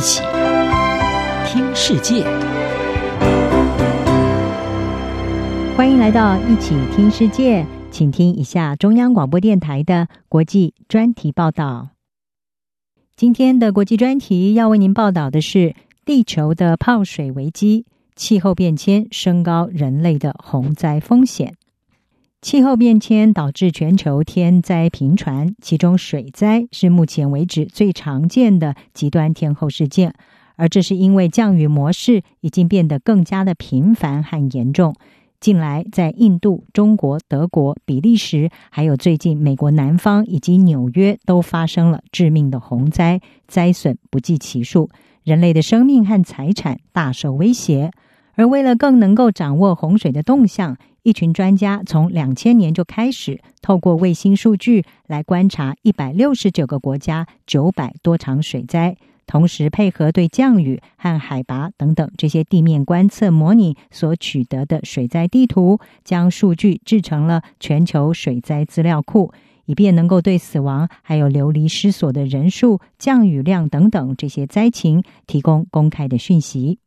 [0.00, 0.22] 一起
[1.44, 2.24] 听世界，
[5.76, 11.90] 欢迎来到一起听世界，请听一下中央广播电台的国际专题报道。
[13.14, 15.74] 今天的国际专题要为您报道的是
[16.06, 17.84] 地球的泡水危机，
[18.16, 21.56] 气候变迁升高人类的洪灾风险。
[22.42, 30.14] 气候变迁导致全球天灾频传，其中水灾是目前为止最常见的极端天候事件，
[30.56, 34.94] 而这是因为降雨模式已经变得更加的频繁和严重。
[35.38, 44.88] 近来，在印度、中国、德国、比利时，还有最近美国南方以及纽约，都发生了致命的洪灾，灾损不计其数，
[45.24, 47.90] 人类的生命和财产大受威胁。
[48.40, 69.34] 而为了更能够掌握洪水的动向，一群专家从两千年就开始透过卫星数据来观察一百六十九个国家九百多场水灾，同时配合对降雨和海拔等等这些地面观测模拟所取得的水灾地图，将数据制成了全球水灾资料库，
[69.66, 76.78] 以便能够对死亡还有流离失所的人数、降雨量等等这些灾情提供公开的讯息。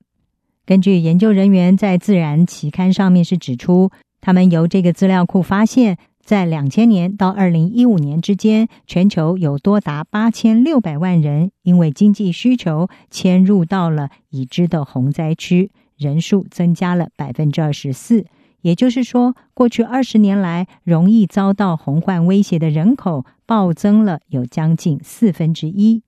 [0.66, 18.26] 根据研究人员在《自然》期刊上面是指出，他们由这个资料库发现，在两千年到二零一五年之间，全球有多达八千六百万人因为经济需求迁入到了已知的洪灾区，人数增加了百分之二十四。
[18.62, 26.04] 也就是说，过去二十年来，容易遭到洪患威胁的人口暴增了有将近四分之一。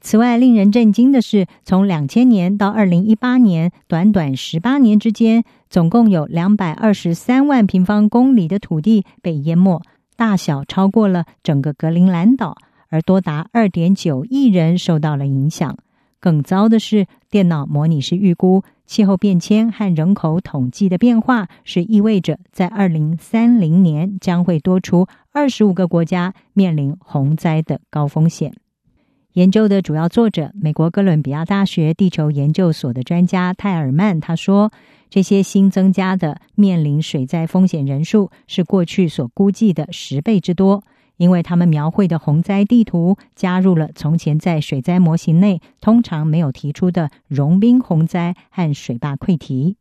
[0.00, 9.82] 此外，令人震惊的是，从两千年到二零一八年，短短十八年之间，总共有两百二十三万平方公里的土地被淹没，
[10.16, 12.56] 大小超过了整个格陵兰岛，
[12.88, 15.76] 而多达二点九亿人受到了影响。
[16.20, 28.54] 更糟的是，电脑模拟师预估，气候变迁和人口统计的变化，是意味着在二零三零年将会多出二十五个国家面临洪灾的高风险。
[29.34, 34.72] 研究的主要作者，美国哥伦比亚大学地球研究所的专家泰尔曼他说
[35.10, 40.82] ：“这些新增加的面临水灾风险人数是过去所估计的十倍之多，
[41.18, 49.76] 因为他们描绘的洪灾地图加入了从前在水灾模型内通常没有提出的融冰洪灾和水坝溃堤。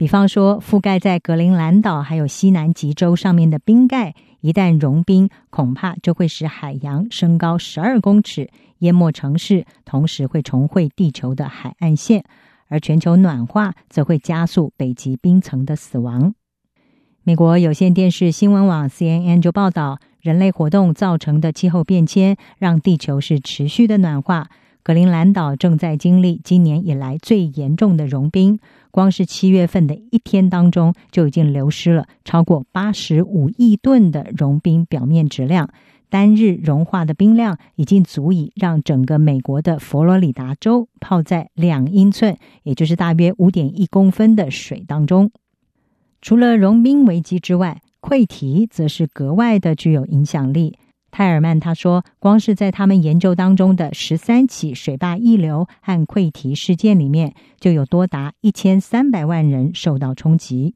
[0.00, 12.24] 比方说，覆盖在格陵兰岛还有西南极洲上面的冰盖。”一旦融冰，恐怕就会使海洋升高十二公尺，淹没城市，同时会重绘地球的海岸线。
[12.68, 16.34] 而全球暖化则会加速北极冰层的死亡。
[17.22, 24.48] 美国有线电视新闻网 CNN 就报道，人类活动造成的气候变迁让地球是持续的暖化。
[24.82, 28.58] 格陵兰岛正在经历今年以来最严重的融冰，
[28.90, 35.70] 光是七月份的一天当中，就已经流失了超过八十五亿吨的融冰表面质量，
[36.08, 45.30] 单日融化的冰量已经足以让整个美国的佛罗里达州泡在两英寸，也就是大约五点一公分的水当中。
[46.20, 50.76] 除了融冰危机之外，溃堤则是格外的具有影响力。
[51.10, 60.74] 泰尔曼他说，光是在他们研究当中的十三起水坝溢流和溃堤事件里面，就有多达一千三百万人受到冲击。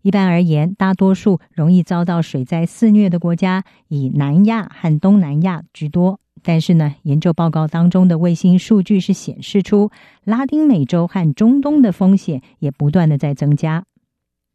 [0.00, 6.18] 一般而言，大多数容易遭到水灾肆虐的国家以南亚和东南亚居多。
[6.42, 9.90] 但是呢，研究报告当中的卫星数据是显示出，
[10.24, 13.84] 拉丁美洲和中东的风险也不断的在增加。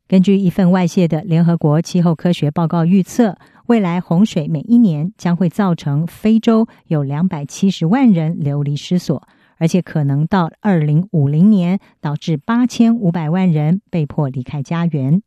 [0.09, 3.37] 根据一份外泄的联合国气候科学报告预测。
[3.67, 15.21] 未来洪水每一年将会造成非洲有两百七十万人流离失所，而且可能到二零五零年导致八千五百万人被迫离开家园。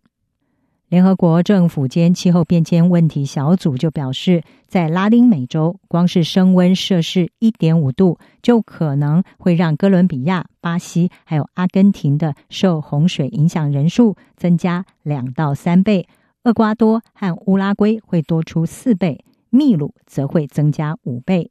[0.89, 16.09] 联合国政府间气候变迁问题小组就表示，在拉丁美洲，光是升温摄氏一点五度，就可能会让哥伦比亚、巴西还有阿根廷的受洪水影响人数增加两到三倍。
[16.45, 21.51] 厄瓜多和乌拉圭会多出四倍，秘鲁则会增加五倍。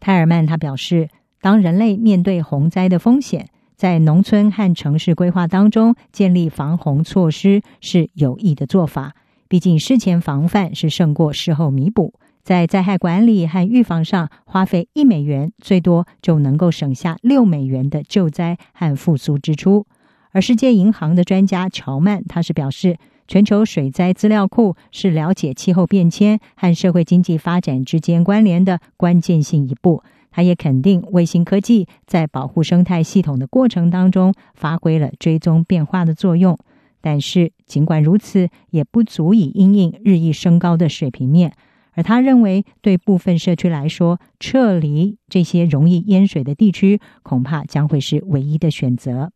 [0.00, 1.08] 泰尔曼他表示，
[1.40, 9.14] 当人类面对洪灾的风险，在农村和城市规划当中建立防洪措施是有益的做法。
[9.46, 12.14] 毕竟事前防范是胜过事后弥补。
[12.42, 19.86] 在灾害管理和预防上花费一美元，最多就能够省下六美元的救灾和复苏支出。
[20.32, 22.96] 而世界银行的专家乔曼他是表示。
[23.28, 30.02] 全球水灾资料库是了解气候变迁和社会经济发展之间关联的关键性一步。
[30.30, 36.58] 他也肯定卫星科技在保护生态系统的过程当中发挥了追踪变化的作用，
[37.02, 41.52] 但是尽管如此，也不足以因应日益升高的水平面。
[41.94, 49.32] 而他认为，对部分社区来说，撤离这些容易淹水的地区，恐怕将会是唯一的选择。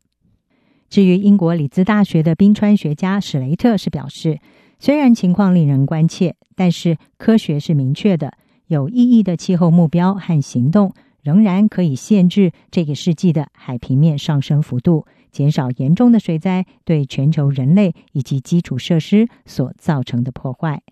[0.96, 4.40] 至于英国里兹大学的冰川学家史雷特是表示，
[4.78, 8.32] 虽然情况令人关切，但是科学是明确的，
[8.68, 20.82] 有意义的气候目标和行动仍然可以限制这个世纪的海平面上升幅度，减少严重的水灾对全球人类以及基础设施所造成的破坏。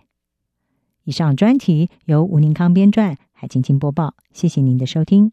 [1.05, 4.13] 以上专题由吴宁康编撰，海青青播报。
[4.35, 5.33] 谢谢您的收听。